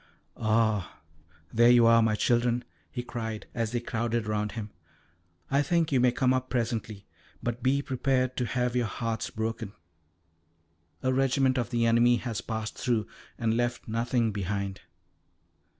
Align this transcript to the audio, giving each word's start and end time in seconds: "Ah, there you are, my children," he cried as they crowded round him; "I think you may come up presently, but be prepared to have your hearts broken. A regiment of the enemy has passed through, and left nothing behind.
"Ah, 0.37 0.99
there 1.53 1.69
you 1.69 1.85
are, 1.85 2.01
my 2.01 2.15
children," 2.15 2.63
he 2.91 3.03
cried 3.03 3.45
as 3.53 3.71
they 3.71 3.79
crowded 3.79 4.25
round 4.25 4.53
him; 4.53 4.71
"I 5.51 5.61
think 5.61 5.91
you 5.91 5.99
may 5.99 6.11
come 6.11 6.33
up 6.33 6.49
presently, 6.49 7.05
but 7.43 7.61
be 7.61 7.83
prepared 7.83 8.35
to 8.37 8.47
have 8.47 8.75
your 8.75 8.87
hearts 8.87 9.29
broken. 9.29 9.73
A 11.03 11.13
regiment 11.13 11.59
of 11.59 11.69
the 11.69 11.85
enemy 11.85 12.15
has 12.15 12.41
passed 12.41 12.79
through, 12.79 13.05
and 13.37 13.55
left 13.55 13.87
nothing 13.87 14.31
behind. 14.31 14.81